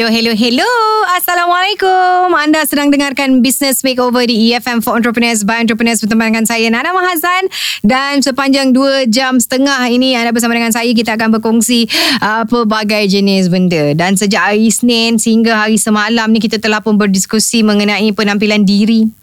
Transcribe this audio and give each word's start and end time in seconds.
Hello, 0.00 0.08
hello, 0.08 0.32
hello. 0.32 0.72
Assalamualaikum. 1.12 2.32
Anda 2.32 2.64
sedang 2.64 2.88
dengarkan 2.88 3.44
Business 3.44 3.84
Makeover 3.84 4.24
di 4.24 4.48
EFM 4.48 4.80
for 4.80 4.96
Entrepreneurs 4.96 5.44
by 5.44 5.60
Entrepreneurs 5.60 6.00
bersama 6.00 6.24
dengan 6.24 6.48
saya 6.48 6.72
Nana 6.72 6.88
Mahazan 6.88 7.52
dan 7.84 8.24
sepanjang 8.24 8.72
2 8.72 9.12
jam 9.12 9.36
setengah 9.36 9.76
ini 9.92 10.16
anda 10.16 10.32
bersama 10.32 10.56
dengan 10.56 10.72
saya 10.72 10.88
kita 10.96 11.20
akan 11.20 11.36
berkongsi 11.36 11.84
uh, 12.24 12.48
pelbagai 12.48 13.12
jenis 13.12 13.52
benda 13.52 13.92
dan 13.92 14.16
sejak 14.16 14.40
hari 14.40 14.72
Isnin 14.72 15.20
sehingga 15.20 15.68
hari 15.68 15.76
semalam 15.76 16.32
ni 16.32 16.40
kita 16.40 16.56
telah 16.56 16.80
pun 16.80 16.96
berdiskusi 16.96 17.60
mengenai 17.60 18.08
penampilan 18.16 18.64
diri 18.64 19.19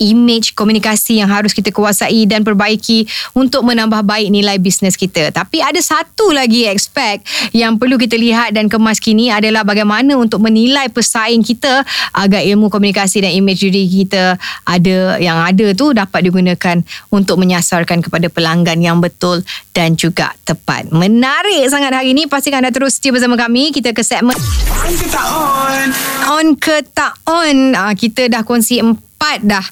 image 0.00 0.56
komunikasi 0.56 1.20
yang 1.20 1.28
harus 1.28 1.52
kita 1.52 1.70
kuasai 1.70 2.24
dan 2.24 2.42
perbaiki 2.42 3.04
untuk 3.36 3.64
menambah 3.64 4.02
baik 4.04 4.28
nilai 4.32 4.56
bisnes 4.56 4.96
kita. 4.96 5.30
Tapi 5.30 5.60
ada 5.60 5.78
satu 5.78 6.32
lagi 6.32 6.66
aspek 6.66 7.22
yang 7.52 7.76
perlu 7.76 8.00
kita 8.00 8.16
lihat 8.16 8.56
dan 8.56 8.66
kemas 8.66 8.98
kini 8.98 9.28
adalah 9.28 9.62
bagaimana 9.64 10.16
untuk 10.16 10.40
menilai 10.40 10.88
pesaing 10.88 11.44
kita 11.44 11.84
agar 12.16 12.40
ilmu 12.44 12.72
komunikasi 12.72 13.24
dan 13.24 13.32
image 13.36 13.62
diri 13.64 13.84
kita 13.86 14.40
ada 14.64 15.20
yang 15.20 15.36
ada 15.40 15.72
tu 15.76 15.92
dapat 15.92 16.26
digunakan 16.26 16.80
untuk 17.12 17.36
menyasarkan 17.40 18.00
kepada 18.04 18.32
pelanggan 18.32 18.80
yang 18.80 18.98
betul 18.98 19.44
dan 19.76 19.94
juga 19.94 20.32
tepat. 20.44 20.88
Menarik 20.90 21.68
sangat 21.68 21.92
hari 21.92 22.12
ini. 22.16 22.26
Pastikan 22.30 22.60
anda 22.60 22.72
terus 22.72 22.98
setia 22.98 23.14
bersama 23.14 23.36
kami. 23.36 23.72
Kita 23.72 23.92
ke 23.96 24.04
segmen 24.04 24.36
On 24.80 24.92
ke 24.96 25.06
tak 25.08 25.26
on? 25.28 25.88
on 26.30 26.46
ke 26.56 26.76
tak 26.94 27.14
on. 27.28 27.58
Ah, 27.76 27.92
kita 27.92 28.26
dah 28.30 28.42
kongsi 28.46 28.80
empat 28.80 29.09
dah 29.20 29.62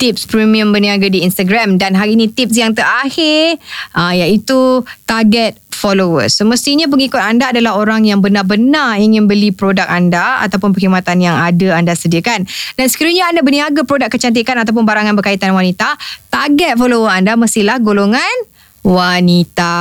tips 0.00 0.24
premium 0.26 0.72
berniaga 0.72 1.06
di 1.12 1.22
Instagram 1.22 1.76
dan 1.76 1.92
hari 1.92 2.16
ini 2.16 2.32
tips 2.32 2.56
yang 2.56 2.72
terakhir 2.72 3.60
uh, 3.92 4.10
iaitu 4.16 4.82
target 5.04 5.60
followers. 5.70 6.40
Semestinya 6.40 6.88
pengikut 6.88 7.20
anda 7.20 7.52
adalah 7.52 7.76
orang 7.76 8.08
yang 8.08 8.24
benar-benar 8.24 8.96
ingin 8.96 9.28
beli 9.28 9.52
produk 9.52 9.84
anda 9.86 10.40
ataupun 10.48 10.72
perkhidmatan 10.72 11.20
yang 11.20 11.36
ada 11.36 11.76
anda 11.76 11.92
sediakan. 11.92 12.48
Dan 12.80 12.86
sekiranya 12.88 13.28
anda 13.28 13.44
berniaga 13.44 13.84
produk 13.84 14.08
kecantikan 14.08 14.56
ataupun 14.64 14.88
barangan 14.88 15.12
berkaitan 15.12 15.52
wanita, 15.52 16.00
target 16.32 16.80
follower 16.80 17.12
anda 17.12 17.36
mestilah 17.36 17.76
golongan 17.78 18.32
wanita 18.84 19.74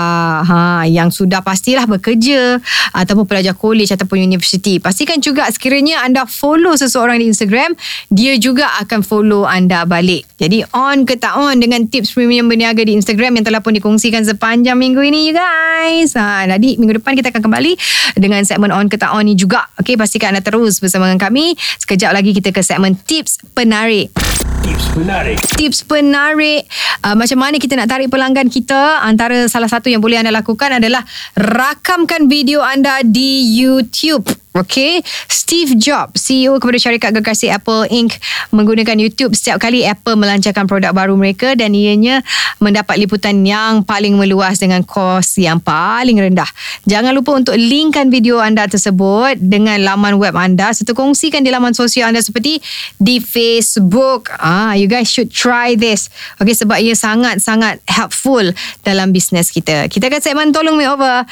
ha 0.47 0.87
yang 0.87 1.11
sudah 1.11 1.43
pastilah 1.43 1.83
bekerja 1.83 2.63
ataupun 2.95 3.27
pelajar 3.27 3.51
college 3.51 3.91
ataupun 3.91 4.23
universiti. 4.23 4.79
Pastikan 4.79 5.19
juga 5.19 5.45
sekiranya 5.51 6.07
anda 6.07 6.23
follow 6.23 6.71
seseorang 6.79 7.19
di 7.19 7.27
Instagram 7.27 7.75
dia 8.07 8.39
juga 8.39 8.71
akan 8.79 9.03
follow 9.03 9.43
anda 9.43 9.83
balik. 9.83 10.23
Jadi 10.39 10.63
on 10.71 11.03
ke 11.03 11.19
tak 11.19 11.35
on 11.35 11.59
dengan 11.59 11.83
tips 11.91 12.15
premium 12.15 12.47
berniaga 12.47 12.79
di 12.87 12.95
Instagram 12.95 13.43
yang 13.43 13.45
telah 13.45 13.59
pun 13.59 13.75
dikongsikan 13.75 14.23
sepanjang 14.23 14.79
minggu 14.79 15.03
ini 15.03 15.29
you 15.29 15.35
guys. 15.35 16.15
Ha 16.15 16.47
jadi 16.47 16.79
minggu 16.79 17.03
depan 17.03 17.19
kita 17.19 17.35
akan 17.35 17.43
kembali 17.43 17.75
dengan 18.15 18.47
segmen 18.47 18.71
on 18.71 18.87
ke 18.87 18.95
tak 18.95 19.11
on 19.11 19.27
ni 19.27 19.35
juga. 19.35 19.67
Okey 19.83 19.99
pastikan 19.99 20.31
anda 20.31 20.39
terus 20.39 20.79
bersama 20.79 21.11
dengan 21.11 21.19
kami. 21.19 21.59
Sekejap 21.59 22.15
lagi 22.15 22.31
kita 22.31 22.55
ke 22.55 22.63
segmen 22.63 22.95
tips 22.95 23.43
penarik 23.51 24.15
Tips 24.63 24.95
menarik. 24.95 25.37
tips 25.59 25.79
penarik. 25.83 26.63
Uh, 27.03 27.19
macam 27.19 27.35
mana 27.35 27.59
kita 27.59 27.75
nak 27.75 27.91
tarik 27.91 28.07
pelanggan 28.07 28.47
kita? 28.47 29.03
Antara 29.03 29.43
salah 29.51 29.67
satu 29.67 29.91
yang 29.91 29.99
boleh 29.99 30.23
anda 30.23 30.31
lakukan 30.31 30.79
adalah 30.79 31.03
rakamkan 31.35 32.31
video 32.31 32.63
anda 32.63 33.03
di 33.03 33.59
YouTube 33.59 34.42
Okay, 34.53 35.01
Steve 35.25 35.81
Jobs, 35.81 36.29
CEO 36.29 36.61
kepada 36.61 36.77
syarikat 36.77 37.09
gergasi 37.09 37.49
Apple 37.49 37.89
Inc. 37.89 38.21
menggunakan 38.53 38.93
YouTube 39.01 39.33
setiap 39.33 39.57
kali 39.57 39.81
Apple 39.81 40.13
melancarkan 40.13 40.69
produk 40.69 40.93
baru 40.93 41.17
mereka 41.17 41.57
dan 41.57 41.73
ianya 41.73 42.21
mendapat 42.61 43.01
liputan 43.01 43.41
yang 43.41 43.81
paling 43.81 44.13
meluas 44.13 44.61
dengan 44.61 44.85
kos 44.85 45.41
yang 45.41 45.57
paling 45.57 46.21
rendah. 46.21 46.45
Jangan 46.85 47.17
lupa 47.17 47.33
untuk 47.33 47.57
linkkan 47.57 48.13
video 48.13 48.37
anda 48.37 48.69
tersebut 48.69 49.41
dengan 49.41 49.81
laman 49.81 50.21
web 50.21 50.37
anda 50.37 50.69
serta 50.69 50.93
kongsikan 50.93 51.41
di 51.41 51.49
laman 51.49 51.73
sosial 51.73 52.13
anda 52.13 52.21
seperti 52.21 52.61
di 53.01 53.17
Facebook. 53.17 54.29
Ah, 54.37 54.77
you 54.77 54.85
guys 54.85 55.09
should 55.09 55.33
try 55.33 55.73
this. 55.73 56.13
Okay, 56.37 56.53
sebab 56.53 56.77
ia 56.77 56.93
sangat-sangat 56.93 57.81
helpful 57.89 58.53
dalam 58.85 59.09
bisnes 59.09 59.49
kita. 59.49 59.89
Kita 59.89 60.13
akan 60.13 60.21
segmen 60.21 60.53
tolong 60.53 60.77
me 60.77 60.85
over. 60.85 61.25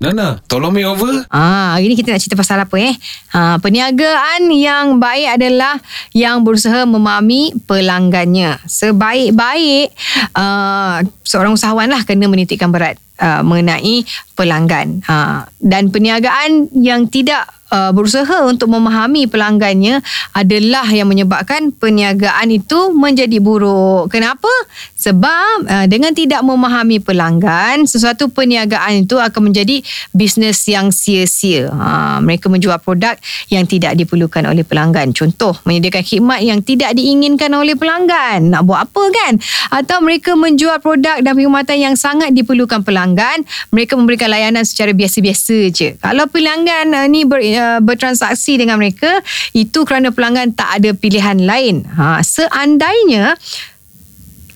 Nana, 0.00 0.40
tolong 0.48 0.72
me 0.72 0.80
over. 0.80 1.28
Ah, 1.28 1.76
hari 1.76 1.92
ni 1.92 1.94
kita 1.94 2.16
nak 2.16 2.24
cerita 2.24 2.32
pasal 2.32 2.56
apa 2.64 2.72
eh? 2.80 2.96
Ha, 3.36 3.60
perniagaan 3.60 4.48
yang 4.48 4.96
baik 4.96 5.36
adalah 5.36 5.76
yang 6.16 6.40
berusaha 6.40 6.88
memahami 6.88 7.52
pelanggannya. 7.68 8.64
Sebaik-baik 8.64 9.92
uh, 10.32 11.04
seorang 11.20 11.52
usahawan 11.52 11.92
lah 11.92 12.00
kena 12.08 12.32
menitikkan 12.32 12.72
berat 12.72 12.96
uh, 13.20 13.44
mengenai 13.44 14.08
pelanggan. 14.40 15.04
Ha, 15.04 15.44
dan 15.60 15.92
perniagaan 15.92 16.72
yang 16.80 17.04
tidak 17.04 17.59
uh, 17.70 17.90
berusaha 17.94 18.44
untuk 18.46 18.70
memahami 18.70 19.26
pelanggannya 19.30 20.02
adalah 20.36 20.86
yang 20.90 21.08
menyebabkan 21.08 21.72
perniagaan 21.74 22.50
itu 22.50 22.90
menjadi 22.92 23.38
buruk. 23.40 24.10
Kenapa? 24.12 24.50
Sebab 24.98 25.66
uh, 25.66 25.86
dengan 25.88 26.12
tidak 26.12 26.44
memahami 26.44 27.00
pelanggan, 27.00 27.88
sesuatu 27.88 28.28
perniagaan 28.28 29.08
itu 29.08 29.16
akan 29.16 29.50
menjadi 29.50 29.80
bisnes 30.12 30.60
yang 30.68 30.92
sia-sia. 30.92 31.70
Ha, 31.70 32.18
mereka 32.20 32.52
menjual 32.52 32.76
produk 32.82 33.16
yang 33.48 33.64
tidak 33.64 33.96
diperlukan 33.96 34.44
oleh 34.44 34.66
pelanggan. 34.66 35.14
Contoh, 35.16 35.56
menyediakan 35.64 36.02
khidmat 36.04 36.40
yang 36.44 36.60
tidak 36.60 36.92
diinginkan 36.94 37.50
oleh 37.56 37.74
pelanggan. 37.78 38.52
Nak 38.52 38.62
buat 38.66 38.84
apa 38.84 39.02
kan? 39.10 39.32
Atau 39.72 40.02
mereka 40.04 40.36
menjual 40.36 40.82
produk 40.82 41.22
dan 41.22 41.32
perkhidmatan 41.32 41.76
yang 41.78 41.94
sangat 41.96 42.34
diperlukan 42.34 42.84
pelanggan, 42.84 43.46
mereka 43.72 43.96
memberikan 43.96 44.28
layanan 44.28 44.66
secara 44.66 44.92
biasa-biasa 44.92 45.56
je. 45.72 45.88
Kalau 46.00 46.26
pelanggan 46.28 46.92
uh, 46.92 47.06
ni 47.06 47.24
ber, 47.24 47.40
uh, 47.60 47.78
bertransaksi 47.84 48.56
dengan 48.56 48.80
mereka, 48.80 49.20
itu 49.52 49.84
kerana 49.84 50.08
pelanggan 50.08 50.56
tak 50.56 50.80
ada 50.80 50.96
pilihan 50.96 51.36
lain. 51.44 51.84
Ha, 51.84 52.24
seandainya 52.24 53.36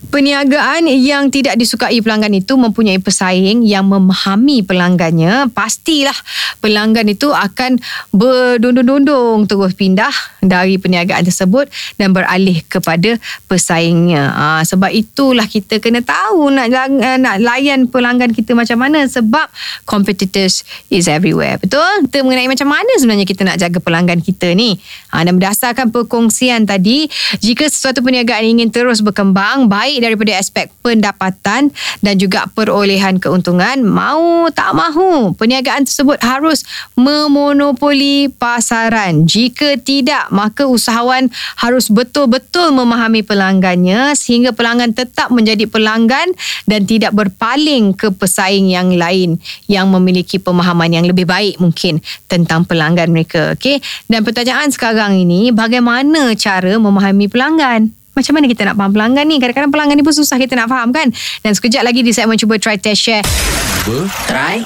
Perniagaan 0.09 0.87
yang 0.87 1.27
tidak 1.29 1.59
disukai 1.59 1.99
pelanggan 1.99 2.31
itu 2.33 2.55
mempunyai 2.55 3.01
pesaing 3.01 3.65
yang 3.65 3.87
memahami 3.87 4.63
pelanggannya, 4.63 5.51
pastilah 5.51 6.15
pelanggan 6.63 7.11
itu 7.11 7.29
akan 7.29 7.77
berdondong-dondong 8.15 9.45
terus 9.45 9.73
pindah 9.75 10.11
dari 10.41 10.79
perniagaan 10.79 11.25
tersebut 11.25 11.67
dan 11.99 12.15
beralih 12.15 12.63
kepada 12.67 13.17
pesaingnya. 13.45 14.31
Ha, 14.31 14.45
sebab 14.65 14.89
itulah 14.91 15.45
kita 15.45 15.81
kena 15.81 16.01
tahu 16.01 16.49
nak 16.53 16.71
nak 17.19 17.35
layan 17.41 17.89
pelanggan 17.89 18.31
kita 18.31 18.55
macam 18.57 18.81
mana 18.81 19.05
sebab 19.05 19.47
competitors 19.83 20.63
is 20.89 21.09
everywhere. 21.09 21.59
Betul? 21.59 22.09
Kita 22.09 22.23
mengenai 22.23 22.49
macam 22.49 22.71
mana 22.71 22.91
sebenarnya 22.97 23.27
kita 23.27 23.41
nak 23.45 23.57
jaga 23.59 23.79
pelanggan 23.79 24.19
kita 24.23 24.51
ni. 24.55 24.77
Ha, 25.11 25.23
dan 25.23 25.37
berdasarkan 25.37 25.91
perkongsian 25.91 26.67
tadi, 26.67 27.07
jika 27.39 27.67
sesuatu 27.67 28.01
perniagaan 28.01 28.43
ingin 28.57 28.69
terus 28.71 28.99
berkembang, 28.99 29.67
baik 29.69 29.94
daripada 29.99 30.35
aspek 30.37 30.71
pendapatan 30.81 31.71
dan 32.01 32.15
juga 32.15 32.47
perolehan 32.51 33.17
keuntungan, 33.17 33.81
mau 33.83 34.47
tak 34.51 34.75
mahu, 34.75 35.33
perniagaan 35.35 35.83
tersebut 35.87 36.21
harus 36.23 36.63
memonopoli 36.93 38.31
pasaran. 38.31 39.25
Jika 39.25 39.79
tidak, 39.81 40.29
maka 40.31 40.65
usahawan 40.65 41.29
harus 41.59 41.91
betul-betul 41.91 42.71
memahami 42.75 43.25
pelanggannya 43.25 44.13
sehingga 44.13 44.51
pelanggan 44.53 44.95
tetap 44.95 45.31
menjadi 45.33 45.67
pelanggan 45.67 46.31
dan 46.69 46.85
tidak 46.85 47.11
berpaling 47.15 47.95
ke 47.97 48.11
pesaing 48.13 48.71
yang 48.71 48.93
lain 48.95 49.41
yang 49.65 49.89
memiliki 49.89 50.37
pemahaman 50.37 50.91
yang 50.93 51.05
lebih 51.05 51.27
baik 51.27 51.57
mungkin 51.59 51.99
tentang 52.29 52.63
pelanggan 52.63 53.11
mereka. 53.11 53.57
Okay? 53.57 53.81
Dan 54.07 54.23
pertanyaan 54.23 54.69
sekarang 54.69 55.17
ini, 55.17 55.49
bagaimana 55.49 56.33
cara 56.37 56.77
memahami 56.77 57.25
pelanggan? 57.27 58.04
Macam 58.15 58.31
mana 58.39 58.47
kita 58.47 58.63
nak 58.63 58.75
faham 58.79 58.91
pelanggan 58.95 59.25
ni? 59.27 59.35
Kadang-kadang 59.43 59.71
pelanggan 59.75 59.95
ni 59.99 60.03
pun 60.07 60.15
susah 60.15 60.39
kita 60.39 60.55
nak 60.55 60.71
faham 60.71 60.95
kan? 60.95 61.11
Dan 61.43 61.51
sekejap 61.51 61.83
lagi 61.83 61.99
di 61.99 62.15
segmen 62.15 62.39
cuba 62.39 62.55
try 62.55 62.79
test 62.79 63.03
share. 63.03 63.74
Try. 63.85 64.65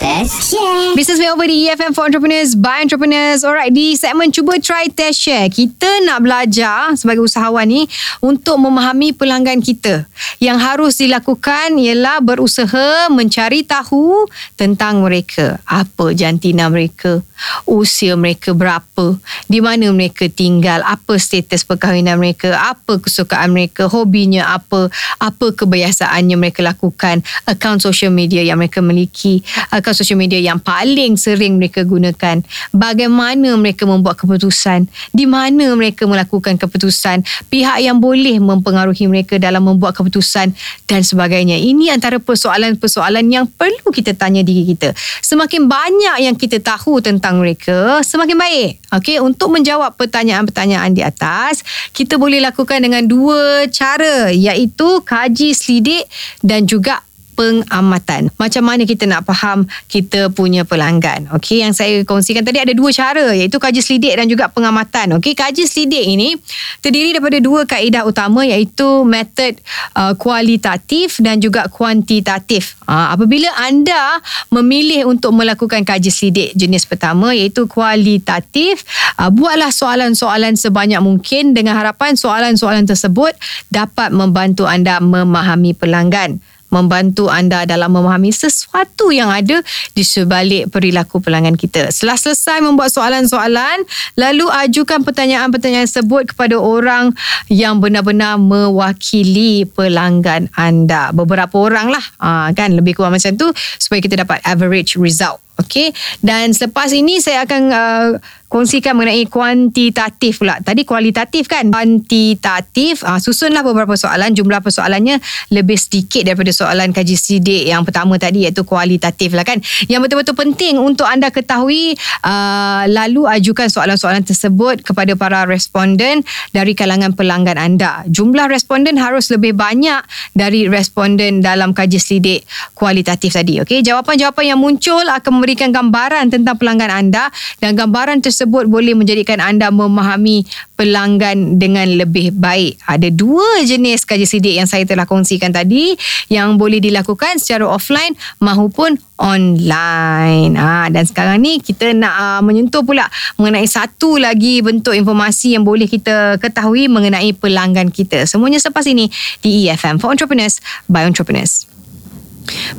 Business 0.96 1.20
Makeover 1.20 1.44
di 1.44 1.68
EFM 1.68 1.92
for 1.92 2.08
Entrepreneurs 2.08 2.56
by 2.56 2.88
Entrepreneurs. 2.88 3.44
Alright, 3.44 3.76
di 3.76 3.92
segmen 4.00 4.32
cuba 4.32 4.56
try 4.64 4.88
test 4.88 5.20
share, 5.20 5.52
kita 5.52 6.08
nak 6.08 6.24
belajar 6.24 6.96
sebagai 6.96 7.28
usahawan 7.28 7.68
ni 7.68 7.84
untuk 8.24 8.56
memahami 8.64 9.12
pelanggan 9.12 9.60
kita. 9.60 10.08
Yang 10.40 10.58
harus 10.64 10.94
dilakukan 11.04 11.76
ialah 11.76 12.24
berusaha 12.24 13.12
mencari 13.12 13.68
tahu 13.68 14.24
tentang 14.56 15.04
mereka. 15.04 15.60
Apa 15.68 16.16
jantina 16.16 16.72
mereka? 16.72 17.20
Usia 17.68 18.16
mereka 18.16 18.56
berapa? 18.56 19.20
Di 19.52 19.60
mana 19.60 19.92
mereka 19.92 20.32
tinggal? 20.32 20.80
Apa 20.88 21.20
status 21.20 21.68
perkahwinan 21.68 22.16
mereka? 22.24 22.56
Apa 22.56 23.04
kesukaan 23.04 23.52
mereka? 23.52 23.92
Hobinya 23.92 24.56
apa? 24.56 24.88
Apa 25.20 25.52
kebiasaannya 25.52 26.40
mereka 26.40 26.64
lakukan? 26.64 27.20
Akaun 27.44 27.84
social 27.84 28.16
media 28.16 28.40
yang 28.48 28.64
mereka 28.64 28.80
miliki 28.80 29.09
memiliki 29.10 29.42
akaun 29.74 29.98
social 29.98 30.18
media 30.22 30.38
yang 30.38 30.62
paling 30.62 31.18
sering 31.18 31.58
mereka 31.58 31.82
gunakan. 31.82 32.46
Bagaimana 32.70 33.58
mereka 33.58 33.90
membuat 33.90 34.22
keputusan, 34.22 34.86
di 35.10 35.26
mana 35.26 35.74
mereka 35.74 36.06
melakukan 36.06 36.62
keputusan, 36.62 37.26
pihak 37.50 37.82
yang 37.82 37.98
boleh 37.98 38.38
mempengaruhi 38.38 39.10
mereka 39.10 39.42
dalam 39.42 39.66
membuat 39.66 39.98
keputusan 39.98 40.54
dan 40.86 41.02
sebagainya. 41.02 41.58
Ini 41.58 41.98
antara 41.98 42.22
persoalan-persoalan 42.22 43.26
yang 43.34 43.46
perlu 43.50 43.90
kita 43.90 44.14
tanya 44.14 44.46
diri 44.46 44.64
kita. 44.70 44.94
Semakin 45.26 45.66
banyak 45.66 46.16
yang 46.30 46.36
kita 46.38 46.62
tahu 46.62 47.02
tentang 47.02 47.42
mereka, 47.42 48.06
semakin 48.06 48.38
baik. 48.38 48.72
Okey, 48.90 49.18
untuk 49.22 49.54
menjawab 49.54 49.94
pertanyaan-pertanyaan 49.98 50.94
di 50.94 51.02
atas, 51.06 51.62
kita 51.94 52.18
boleh 52.18 52.42
lakukan 52.42 52.82
dengan 52.82 53.06
dua 53.06 53.66
cara 53.70 54.34
iaitu 54.34 55.02
kaji 55.06 55.54
selidik 55.54 56.10
dan 56.42 56.66
juga 56.66 57.02
pengamatan. 57.40 58.28
Macam 58.36 58.68
mana 58.68 58.84
kita 58.84 59.08
nak 59.08 59.24
faham 59.24 59.64
kita 59.88 60.28
punya 60.28 60.68
pelanggan. 60.68 61.32
Okey, 61.40 61.64
yang 61.64 61.72
saya 61.72 62.04
kongsikan 62.04 62.44
tadi 62.44 62.60
ada 62.60 62.76
dua 62.76 62.92
cara 62.92 63.32
iaitu 63.32 63.56
kaji 63.56 63.80
selidik 63.80 64.12
dan 64.20 64.28
juga 64.28 64.52
pengamatan. 64.52 65.16
Okey, 65.16 65.40
kaji 65.40 65.64
selidik 65.64 66.04
ini 66.04 66.36
terdiri 66.84 67.16
daripada 67.16 67.40
dua 67.40 67.64
kaedah 67.64 68.04
utama 68.04 68.44
iaitu 68.44 69.08
metod 69.08 69.56
uh, 69.96 70.12
kualitatif 70.20 71.24
dan 71.24 71.40
juga 71.40 71.72
kuantitatif. 71.72 72.76
Uh, 72.84 73.16
apabila 73.16 73.48
anda 73.64 74.20
memilih 74.52 75.08
untuk 75.08 75.32
melakukan 75.32 75.88
kaji 75.88 76.12
selidik 76.12 76.52
jenis 76.60 76.84
pertama 76.84 77.32
iaitu 77.32 77.72
kualitatif, 77.72 78.84
uh, 79.16 79.32
buatlah 79.32 79.72
soalan-soalan 79.72 80.60
sebanyak 80.60 81.00
mungkin 81.00 81.56
dengan 81.56 81.80
harapan 81.80 82.20
soalan-soalan 82.20 82.84
tersebut 82.84 83.32
dapat 83.72 84.12
membantu 84.12 84.68
anda 84.68 85.00
memahami 85.00 85.72
pelanggan 85.72 86.44
membantu 86.70 87.28
anda 87.30 87.66
dalam 87.66 87.94
memahami 87.94 88.30
sesuatu 88.34 89.10
yang 89.10 89.30
ada 89.30 89.62
di 89.94 90.02
sebalik 90.06 90.70
perilaku 90.70 91.22
pelanggan 91.22 91.58
kita. 91.58 91.90
Setelah 91.90 92.18
selesai 92.18 92.58
membuat 92.62 92.94
soalan-soalan, 92.94 93.84
lalu 94.18 94.46
ajukan 94.48 95.02
pertanyaan-pertanyaan 95.02 95.90
tersebut 95.90 96.34
kepada 96.34 96.56
orang 96.58 97.14
yang 97.50 97.82
benar-benar 97.82 98.38
mewakili 98.38 99.66
pelanggan 99.66 100.48
anda. 100.56 101.10
Beberapa 101.12 101.58
orang 101.58 101.90
lah, 101.90 102.06
ha, 102.22 102.50
kan 102.54 102.74
lebih 102.74 102.98
kurang 102.98 103.18
macam 103.18 103.34
tu 103.36 103.50
supaya 103.82 104.00
kita 104.00 104.22
dapat 104.22 104.40
average 104.46 104.96
result. 104.96 105.42
Okay, 105.60 105.92
dan 106.24 106.56
selepas 106.56 106.88
ini 106.96 107.20
saya 107.20 107.44
akan 107.44 107.62
uh, 107.68 108.10
kongsikan 108.50 108.98
mengenai 108.98 109.30
kuantitatif 109.30 110.42
pula. 110.42 110.58
Tadi 110.60 110.82
kualitatif 110.84 111.46
kan? 111.46 111.70
Kuantitatif. 111.70 113.06
Uh, 113.06 113.22
susunlah 113.22 113.62
beberapa 113.62 113.94
soalan. 113.94 114.34
Jumlah 114.34 114.66
persoalannya 114.66 115.22
lebih 115.54 115.78
sedikit 115.78 116.26
daripada 116.26 116.50
soalan 116.50 116.90
kaji 116.90 117.14
sidik 117.14 117.64
yang 117.70 117.86
pertama 117.86 118.18
tadi 118.18 118.50
iaitu 118.50 118.66
kualitatif 118.66 119.38
lah 119.38 119.46
kan. 119.46 119.62
Yang 119.86 120.10
betul-betul 120.10 120.36
penting 120.36 120.82
untuk 120.82 121.06
anda 121.06 121.30
ketahui 121.30 121.94
uh, 122.26 122.90
lalu 122.90 123.30
ajukan 123.30 123.70
soalan-soalan 123.70 124.26
tersebut 124.26 124.82
kepada 124.82 125.14
para 125.14 125.46
responden 125.46 126.26
dari 126.50 126.74
kalangan 126.74 127.14
pelanggan 127.14 127.62
anda. 127.62 128.02
Jumlah 128.10 128.50
responden 128.50 128.98
harus 128.98 129.30
lebih 129.30 129.54
banyak 129.54 130.02
dari 130.34 130.66
responden 130.66 131.46
dalam 131.46 131.78
kaji 131.78 132.02
selidik 132.02 132.50
kualitatif 132.74 133.38
tadi. 133.38 133.62
Okay? 133.62 133.86
Jawapan-jawapan 133.86 134.58
yang 134.58 134.60
muncul 134.60 135.06
akan 135.06 135.32
memberikan 135.38 135.70
gambaran 135.70 136.34
tentang 136.34 136.58
pelanggan 136.58 136.90
anda 136.90 137.30
dan 137.62 137.78
gambaran 137.78 138.26
tersebut 138.26 138.39
tersebut 138.40 138.72
boleh 138.72 138.96
menjadikan 138.96 139.44
anda 139.44 139.68
memahami 139.68 140.48
pelanggan 140.80 141.60
dengan 141.60 141.84
lebih 141.92 142.32
baik. 142.32 142.80
Ada 142.88 143.12
dua 143.12 143.68
jenis 143.68 144.08
kaji 144.08 144.24
sidik 144.24 144.56
yang 144.56 144.64
saya 144.64 144.88
telah 144.88 145.04
kongsikan 145.04 145.52
tadi 145.52 146.00
yang 146.32 146.56
boleh 146.56 146.80
dilakukan 146.80 147.36
secara 147.36 147.68
offline 147.68 148.16
maupun 148.40 148.96
online. 149.20 150.56
Ha, 150.56 150.88
dan 150.88 151.04
sekarang 151.04 151.44
ni 151.44 151.60
kita 151.60 151.92
nak 151.92 152.16
uh, 152.16 152.40
menyentuh 152.40 152.80
pula 152.80 153.12
mengenai 153.36 153.68
satu 153.68 154.16
lagi 154.16 154.64
bentuk 154.64 154.96
informasi 154.96 155.60
yang 155.60 155.68
boleh 155.68 155.92
kita 155.92 156.40
ketahui 156.40 156.88
mengenai 156.88 157.36
pelanggan 157.36 157.92
kita. 157.92 158.24
Semuanya 158.24 158.64
selepas 158.64 158.88
ini 158.88 159.12
di 159.44 159.68
EFM 159.68 160.00
for 160.00 160.16
Entrepreneurs 160.16 160.64
by 160.88 161.04
Entrepreneurs. 161.04 161.68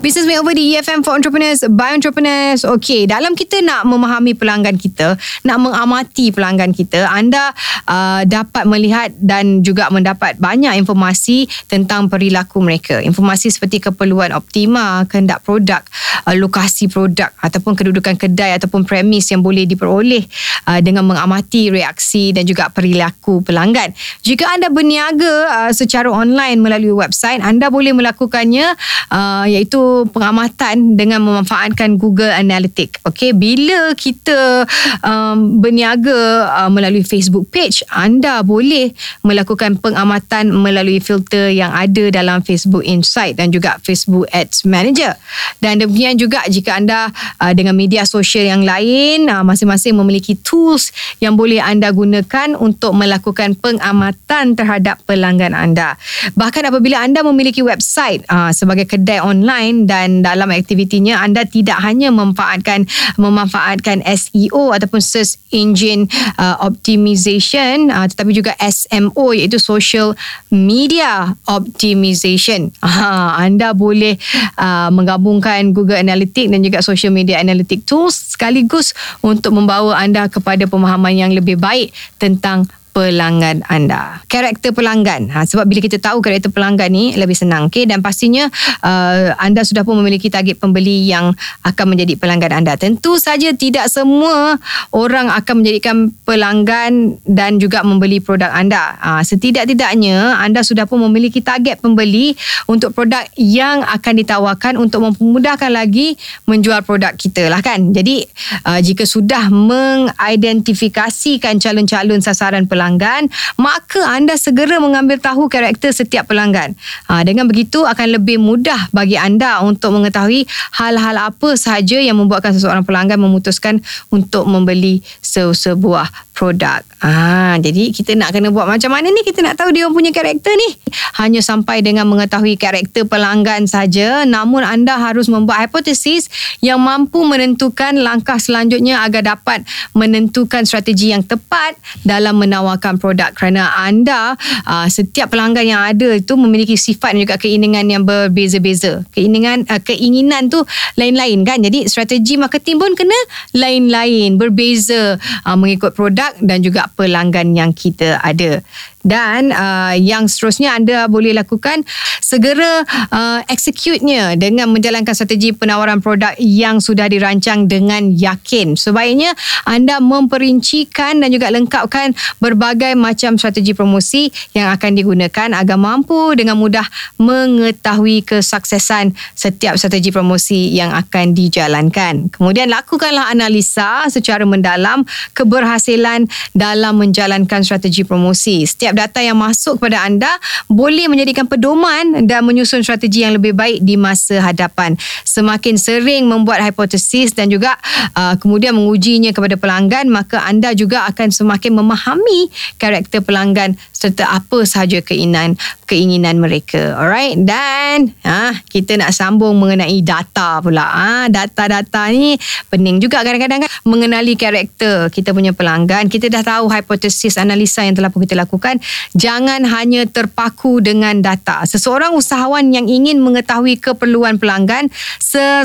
Business 0.01 0.27
Makeover 0.27 0.55
di 0.57 0.75
EFM 0.75 1.05
for 1.05 1.15
Entrepreneurs 1.15 1.63
by 1.67 1.95
Entrepreneurs. 1.95 2.63
Okay, 2.65 3.05
dalam 3.07 3.37
kita 3.37 3.61
nak 3.63 3.87
memahami 3.87 4.35
pelanggan 4.35 4.77
kita, 4.79 5.15
nak 5.47 5.59
mengamati 5.61 6.33
pelanggan 6.35 6.73
kita, 6.73 7.07
anda 7.11 7.53
uh, 7.87 8.23
dapat 8.27 8.65
melihat 8.67 9.11
dan 9.19 9.61
juga 9.61 9.91
mendapat 9.93 10.39
banyak 10.39 10.75
informasi 10.81 11.47
tentang 11.69 12.09
perilaku 12.09 12.63
mereka. 12.63 12.99
Informasi 13.03 13.53
seperti 13.53 13.83
keperluan 13.83 14.33
optima, 14.35 15.05
kehendak 15.07 15.45
produk, 15.45 15.83
uh, 16.27 16.35
lokasi 16.35 16.91
produk 16.91 17.31
ataupun 17.43 17.77
kedudukan 17.77 18.17
kedai 18.17 18.57
ataupun 18.57 18.87
premis 18.87 19.29
yang 19.31 19.45
boleh 19.45 19.67
diperoleh 19.69 20.25
uh, 20.67 20.81
dengan 20.83 21.07
mengamati 21.07 21.71
reaksi 21.71 22.33
dan 22.35 22.47
juga 22.47 22.73
perilaku 22.73 23.45
pelanggan. 23.45 23.93
Jika 24.25 24.49
anda 24.57 24.73
berniaga 24.73 25.35
uh, 25.49 25.73
secara 25.75 26.11
online 26.11 26.59
melalui 26.61 26.95
website, 26.95 27.43
anda 27.45 27.69
boleh 27.69 27.95
melakukannya 27.95 28.75
uh, 29.13 29.45
iaitu 29.61 30.09
pengamatan 30.17 30.97
dengan 30.97 31.21
memanfaatkan 31.21 32.01
Google 32.01 32.33
Analytics. 32.33 33.05
Okey, 33.05 33.37
bila 33.37 33.93
kita 33.93 34.65
um, 35.05 35.61
berniaga 35.61 36.49
uh, 36.49 36.71
melalui 36.73 37.05
Facebook 37.05 37.53
page, 37.53 37.85
anda 37.93 38.41
boleh 38.41 38.97
melakukan 39.21 39.77
pengamatan 39.77 40.49
melalui 40.49 40.97
filter 40.97 41.53
yang 41.53 41.69
ada 41.77 42.09
dalam 42.09 42.41
Facebook 42.41 42.81
Insight 42.89 43.37
dan 43.37 43.53
juga 43.53 43.77
Facebook 43.85 44.25
Ads 44.33 44.65
Manager. 44.65 45.13
Dan 45.61 45.85
demikian 45.85 46.17
juga 46.17 46.41
jika 46.49 46.81
anda 46.81 47.13
uh, 47.37 47.53
dengan 47.53 47.77
media 47.77 48.09
sosial 48.09 48.49
yang 48.49 48.65
lain, 48.65 49.29
uh, 49.29 49.45
masing-masing 49.45 49.93
memiliki 49.93 50.41
tools 50.41 50.89
yang 51.21 51.37
boleh 51.37 51.61
anda 51.61 51.93
gunakan 51.93 52.57
untuk 52.57 52.97
melakukan 52.97 53.53
pengamatan 53.61 54.57
terhadap 54.57 55.05
pelanggan 55.05 55.53
anda. 55.53 56.01
Bahkan 56.33 56.73
apabila 56.73 57.05
anda 57.05 57.21
memiliki 57.21 57.61
website 57.61 58.25
uh, 58.33 58.49
sebagai 58.57 58.89
kedai 58.89 59.21
online 59.21 59.50
online 59.51 59.91
dan 59.91 60.09
dalam 60.23 60.47
aktivitinya 60.55 61.19
anda 61.19 61.43
tidak 61.43 61.83
hanya 61.83 62.15
memanfaatkan 62.15 62.87
memanfaatkan 63.19 64.07
SEO 64.07 64.71
ataupun 64.71 65.03
search 65.03 65.43
engine 65.51 66.07
uh, 66.39 66.63
optimization 66.63 67.91
uh, 67.91 68.07
tetapi 68.07 68.31
juga 68.31 68.55
SMO 68.63 69.35
iaitu 69.35 69.59
social 69.59 70.15
media 70.55 71.35
optimization. 71.51 72.71
Uh, 72.79 73.35
anda 73.43 73.75
boleh 73.75 74.15
uh, 74.55 74.89
menggabungkan 74.95 75.75
Google 75.75 75.99
Analytics 75.99 76.55
dan 76.55 76.63
juga 76.63 76.79
social 76.87 77.11
media 77.11 77.43
analytic 77.43 77.83
tools 77.83 78.39
sekaligus 78.39 78.95
untuk 79.27 79.51
membawa 79.51 79.99
anda 79.99 80.31
kepada 80.31 80.71
pemahaman 80.71 81.19
yang 81.19 81.33
lebih 81.35 81.59
baik 81.59 81.91
tentang 82.23 82.71
pelanggan 82.91 83.63
anda. 83.71 84.19
Karakter 84.27 84.75
pelanggan. 84.75 85.31
Ha, 85.31 85.47
sebab 85.47 85.71
bila 85.71 85.79
kita 85.81 86.03
tahu 86.03 86.19
karakter 86.19 86.51
pelanggan 86.51 86.91
ni 86.91 87.15
lebih 87.15 87.39
senang. 87.39 87.71
Okay? 87.71 87.87
Dan 87.87 88.03
pastinya 88.03 88.51
uh, 88.83 89.39
anda 89.39 89.63
sudah 89.63 89.87
pun 89.87 89.95
memiliki 90.03 90.27
target 90.27 90.59
pembeli 90.59 91.07
yang 91.07 91.31
akan 91.63 91.95
menjadi 91.95 92.19
pelanggan 92.19 92.51
anda. 92.51 92.75
Tentu 92.75 93.23
saja 93.23 93.55
tidak 93.55 93.87
semua 93.87 94.59
orang 94.91 95.31
akan 95.31 95.63
menjadikan 95.63 96.11
pelanggan 96.27 97.23
dan 97.23 97.63
juga 97.63 97.87
membeli 97.87 98.19
produk 98.19 98.51
anda. 98.51 98.99
Ha, 98.99 99.23
setidak-tidaknya 99.23 100.43
anda 100.43 100.67
sudah 100.67 100.91
pun 100.91 100.99
memiliki 101.07 101.39
target 101.41 101.79
pembeli 101.79 102.35
untuk 102.67 102.91
produk 102.93 103.23
yang 103.39 103.87
akan 103.87 104.19
ditawarkan 104.19 104.75
untuk 104.77 105.07
memudahkan 105.07 105.71
lagi 105.71 106.19
menjual 106.51 106.83
produk 106.83 107.15
kita 107.15 107.47
lah 107.47 107.63
kan. 107.63 107.95
Jadi 107.95 108.27
uh, 108.67 108.83
jika 108.83 109.07
sudah 109.07 109.47
mengidentifikasikan 109.49 111.63
calon-calon 111.63 112.19
sasaran 112.19 112.67
pelanggan 112.67 112.80
pelanggan, 112.81 113.29
maka 113.61 114.01
anda 114.09 114.41
segera 114.41 114.81
mengambil 114.81 115.21
tahu 115.21 115.53
karakter 115.53 115.93
setiap 115.93 116.33
pelanggan. 116.33 116.73
Ha, 117.13 117.21
dengan 117.21 117.45
begitu 117.45 117.85
akan 117.85 118.17
lebih 118.17 118.41
mudah 118.41 118.89
bagi 118.97 119.21
anda 119.21 119.61
untuk 119.61 119.93
mengetahui 119.93 120.49
hal-hal 120.81 121.29
apa 121.29 121.61
sahaja 121.61 122.01
yang 122.01 122.17
membuatkan 122.17 122.57
seseorang 122.57 122.81
pelanggan 122.81 123.21
memutuskan 123.21 123.85
untuk 124.09 124.49
membeli 124.49 125.05
sebuah 125.21 126.09
produk. 126.41 126.81
Ah, 127.05 127.61
jadi 127.61 127.93
kita 127.93 128.17
nak 128.17 128.33
kena 128.33 128.49
buat 128.49 128.65
macam 128.65 128.97
mana 128.97 129.13
ni? 129.13 129.21
Kita 129.21 129.45
nak 129.45 129.61
tahu 129.61 129.77
dia 129.77 129.85
punya 129.93 130.09
karakter 130.09 130.57
ni. 130.57 130.73
Hanya 131.21 131.45
sampai 131.45 131.85
dengan 131.85 132.09
mengetahui 132.09 132.57
karakter 132.57 133.05
pelanggan 133.05 133.69
saja, 133.69 134.25
namun 134.25 134.65
anda 134.65 134.97
harus 134.97 135.29
membuat 135.29 135.69
hipotesis 135.69 136.33
yang 136.65 136.81
mampu 136.81 137.21
menentukan 137.29 138.01
langkah 138.01 138.41
selanjutnya 138.41 139.05
agar 139.05 139.37
dapat 139.37 139.69
menentukan 139.93 140.65
strategi 140.65 141.13
yang 141.13 141.21
tepat 141.21 141.77
dalam 142.09 142.41
menawarkan 142.41 142.97
produk 142.97 143.37
kerana 143.37 143.77
anda 143.77 144.33
uh, 144.65 144.89
setiap 144.89 145.37
pelanggan 145.37 145.69
yang 145.69 145.83
ada 145.85 146.17
itu 146.17 146.41
memiliki 146.41 146.81
sifat 146.81 147.17
dan 147.17 147.21
juga 147.21 147.37
keinginan 147.37 147.85
yang 147.85 148.05
berbeza-beza. 148.09 149.05
Keinginan 149.13 149.69
uh, 149.69 149.81
keinginan 149.81 150.49
tu 150.49 150.65
lain-lain 150.97 151.45
kan. 151.45 151.61
Jadi 151.61 151.85
strategi 151.85 152.41
marketing 152.41 152.81
pun 152.81 152.93
kena 152.97 153.19
lain-lain, 153.53 154.41
berbeza 154.41 155.21
uh, 155.45 155.57
mengikut 155.57 155.93
produk 155.93 156.30
produk 156.31 156.47
dan 156.47 156.59
juga 156.63 156.83
pelanggan 156.95 157.49
yang 157.57 157.71
kita 157.75 158.23
ada. 158.23 158.63
Dan 159.01 159.49
uh, 159.51 159.97
yang 159.97 160.29
seterusnya 160.29 160.77
anda 160.77 161.09
boleh 161.09 161.33
lakukan 161.33 161.83
segera 162.21 162.85
uh, 163.11 163.41
execute-nya 163.49 164.37
dengan 164.37 164.69
menjalankan 164.71 165.17
strategi 165.17 165.57
penawaran 165.57 166.05
produk 166.05 166.37
yang 166.37 166.79
sudah 166.79 167.09
dirancang 167.09 167.65
dengan 167.65 168.13
yakin. 168.13 168.77
Sebaiknya 168.77 169.33
anda 169.65 169.99
memperincikan 169.99 171.25
dan 171.25 171.29
juga 171.33 171.49
lengkapkan 171.49 172.13
berbagai 172.39 172.93
macam 172.95 173.41
strategi 173.41 173.73
promosi 173.73 174.29
yang 174.53 174.69
akan 174.71 174.95
digunakan 174.95 175.49
agar 175.57 175.79
mampu 175.81 176.37
dengan 176.37 176.61
mudah 176.61 176.85
mengetahui 177.17 178.23
kesuksesan 178.23 179.17
setiap 179.35 179.81
strategi 179.81 180.13
promosi 180.13 180.77
yang 180.77 180.93
akan 180.93 181.33
dijalankan. 181.33 182.29
Kemudian 182.31 182.69
lakukanlah 182.69 183.33
analisa 183.33 184.07
secara 184.13 184.45
mendalam 184.45 185.03
keberhasilan 185.33 186.29
dalam 186.53 187.01
menjalankan 187.01 187.65
strategi 187.65 188.05
promosi. 188.05 188.69
Setiap 188.69 188.90
data 188.95 189.19
yang 189.23 189.39
masuk 189.39 189.81
kepada 189.81 190.05
anda 190.05 190.31
boleh 190.69 191.09
menjadikan 191.11 191.47
pedoman 191.49 192.27
dan 192.29 192.45
menyusun 192.47 192.85
strategi 192.85 193.25
yang 193.25 193.37
lebih 193.37 193.57
baik 193.57 193.83
di 193.83 193.99
masa 193.99 194.39
hadapan. 194.43 194.95
Semakin 195.25 195.77
sering 195.81 196.29
membuat 196.29 196.63
hipotesis 196.63 197.33
dan 197.35 197.51
juga 197.51 197.77
uh, 198.15 198.37
kemudian 198.39 198.77
mengujinya 198.77 199.35
kepada 199.35 199.59
pelanggan, 199.59 200.07
maka 200.13 200.43
anda 200.47 200.73
juga 200.77 201.09
akan 201.11 201.33
semakin 201.33 201.73
memahami 201.75 202.53
karakter 202.79 203.25
pelanggan 203.25 203.75
serta 203.91 204.31
apa 204.31 204.65
sahaja 204.65 205.05
keinginan 205.05 205.59
keinginan 205.91 206.39
mereka. 206.39 206.95
Alright? 206.95 207.35
Dan 207.43 208.15
ha, 208.23 208.55
kita 208.71 208.95
nak 208.95 209.11
sambung 209.11 209.59
mengenai 209.59 209.99
data 210.07 210.63
pula. 210.63 210.87
Ha, 210.87 211.27
data-data 211.27 212.07
ni 212.15 212.39
pening 212.71 213.03
juga 213.03 213.27
kadang-kadang 213.27 213.67
kan 213.67 213.71
mengenali 213.83 214.39
karakter 214.39 215.11
kita 215.11 215.35
punya 215.35 215.51
pelanggan. 215.51 216.07
Kita 216.07 216.31
dah 216.31 216.47
tahu 216.47 216.71
hipotesis 216.71 217.35
analisa 217.35 217.83
yang 217.83 217.99
telah 217.99 218.15
pun 218.15 218.23
kita 218.23 218.39
lakukan. 218.39 218.79
Jangan 219.19 219.67
hanya 219.67 220.07
terpaku 220.07 220.79
dengan 220.79 221.19
data. 221.19 221.67
Seseorang 221.67 222.15
usahawan 222.15 222.71
yang 222.71 222.87
ingin 222.87 223.19
mengetahui 223.19 223.83
keperluan 223.83 224.39
pelanggan 224.39 224.87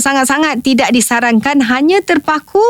sangat-sangat 0.01 0.65
tidak 0.65 0.89
disarankan 0.89 1.62
hanya 1.62 2.01
terpaku 2.01 2.63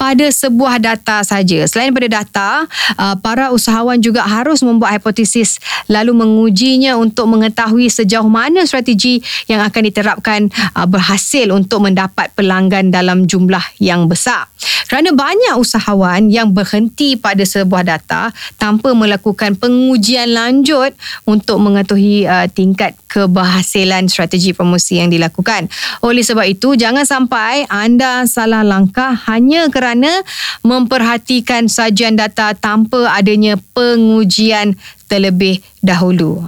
pada 0.00 0.24
sebuah 0.32 0.80
data 0.80 1.20
saja. 1.20 1.68
Selain 1.68 1.92
daripada 1.92 2.24
data, 2.24 2.64
uh, 2.96 3.20
para 3.20 3.52
usahawan 3.52 4.00
juga 4.00 4.24
harus 4.24 4.64
membuat 4.64 4.96
hipotesis 4.96 5.60
lalu 5.92 6.16
mengujinya 6.16 6.96
untuk 6.96 7.28
mengetahui 7.28 7.92
sejauh 7.92 8.24
mana 8.24 8.64
strategi 8.64 9.20
yang 9.44 9.60
akan 9.60 9.82
diterapkan 9.92 10.40
uh, 10.72 10.88
berhasil 10.88 11.52
untuk 11.52 11.84
mendapat 11.84 12.32
pelanggan 12.32 12.88
dalam 12.88 13.28
jumlah 13.28 13.76
yang 13.76 14.08
besar. 14.08 14.48
Kerana 14.86 15.14
banyak 15.14 15.54
usahawan 15.56 16.28
yang 16.28 16.52
berhenti 16.52 17.14
pada 17.16 17.42
sebuah 17.46 17.86
data 17.86 18.34
tanpa 18.60 18.92
melakukan 18.92 19.56
pengujian 19.56 20.30
lanjut 20.34 20.92
untuk 21.24 21.62
mengetahui 21.62 22.26
uh, 22.26 22.46
tingkat 22.50 22.94
keberhasilan 23.10 24.06
strategi 24.06 24.54
promosi 24.54 25.02
yang 25.02 25.10
dilakukan. 25.10 25.66
Oleh 26.04 26.22
sebab 26.22 26.46
itu, 26.46 26.78
jangan 26.78 27.02
sampai 27.02 27.66
anda 27.66 28.24
salah 28.28 28.62
langkah 28.62 29.16
hanya 29.26 29.66
kerana 29.72 30.22
memperhatikan 30.62 31.66
sajian 31.66 32.14
data 32.14 32.54
tanpa 32.54 33.10
adanya 33.16 33.58
pengujian 33.74 34.78
terlebih 35.10 35.58
dahulu. 35.82 36.38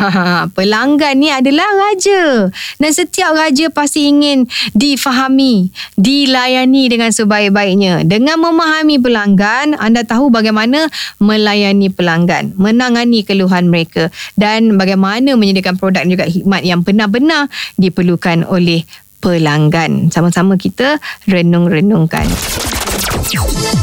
pelanggan 0.56 1.16
ni 1.16 1.32
adalah 1.32 1.64
raja. 1.72 2.52
Dan 2.76 2.90
setiap 2.92 3.32
raja 3.32 3.72
pasti 3.72 4.12
ingin 4.12 4.44
difahami, 4.76 5.72
dilayani 5.96 6.92
dengan 6.92 7.08
sebaik-baiknya. 7.08 8.04
Dengan 8.04 8.36
memahami 8.44 9.00
pelanggan, 9.00 9.80
anda 9.80 10.04
tahu 10.04 10.28
bagaimana 10.28 10.92
melayani 11.16 11.88
pelanggan, 11.88 12.52
menangani 12.60 13.24
keluhan 13.24 13.72
mereka 13.72 14.12
dan 14.36 14.76
bagaimana 14.76 15.32
menyediakan 15.40 15.80
produk 15.80 16.04
dan 16.04 16.12
juga 16.12 16.28
khidmat 16.28 16.60
yang 16.60 16.84
benar-benar 16.84 17.48
diperlukan 17.80 18.44
oleh 18.44 18.84
pelanggan. 19.24 20.12
Sama-sama 20.12 20.60
kita 20.60 21.00
renung-renungkan. 21.24 22.24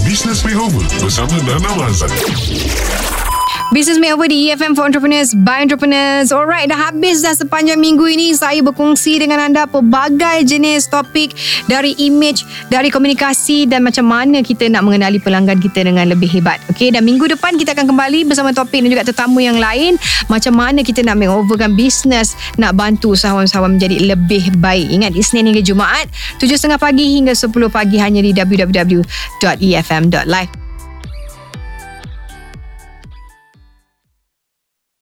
Business 0.04 0.42
Makeover 0.44 0.84
bersama 1.00 1.38
Nana 1.46 1.72
Mazan. 1.78 2.12
Business 3.68 4.00
Makeover 4.00 4.32
di 4.32 4.48
EFM 4.48 4.80
for 4.80 4.88
Entrepreneurs 4.88 5.36
by 5.36 5.60
Entrepreneurs. 5.60 6.32
Alright, 6.32 6.72
dah 6.72 6.88
habis 6.88 7.20
dah 7.20 7.36
sepanjang 7.36 7.76
minggu 7.76 8.08
ini 8.08 8.32
saya 8.32 8.64
berkongsi 8.64 9.20
dengan 9.20 9.44
anda 9.44 9.68
pelbagai 9.68 10.48
jenis 10.48 10.88
topik 10.88 11.36
dari 11.68 11.92
image, 12.00 12.48
dari 12.72 12.88
komunikasi 12.88 13.68
dan 13.68 13.84
macam 13.84 14.08
mana 14.08 14.40
kita 14.40 14.72
nak 14.72 14.88
mengenali 14.88 15.20
pelanggan 15.20 15.60
kita 15.60 15.84
dengan 15.84 16.08
lebih 16.08 16.32
hebat. 16.32 16.64
Okay, 16.72 16.96
dan 16.96 17.04
minggu 17.04 17.28
depan 17.28 17.60
kita 17.60 17.76
akan 17.76 17.92
kembali 17.92 18.24
bersama 18.24 18.56
topik 18.56 18.88
dan 18.88 18.88
juga 18.88 19.04
tetamu 19.04 19.44
yang 19.44 19.60
lain. 19.60 20.00
Macam 20.32 20.56
mana 20.56 20.80
kita 20.80 21.04
nak 21.04 21.20
makeoverkan 21.20 21.76
business, 21.76 22.40
nak 22.56 22.72
bantu 22.80 23.20
usahawan-usahawan 23.20 23.76
menjadi 23.76 24.00
lebih 24.16 24.48
baik. 24.64 24.96
Ingat, 24.96 25.12
Isnin 25.12 25.44
hingga 25.44 25.60
Jumaat, 25.60 26.08
7.30 26.40 26.80
pagi 26.80 27.20
hingga 27.20 27.36
10 27.36 27.52
pagi 27.68 28.00
hanya 28.00 28.24
di 28.24 28.32
www.efm.live. 28.32 29.08